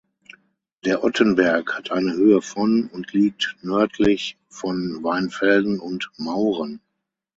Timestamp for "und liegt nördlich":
2.91-4.35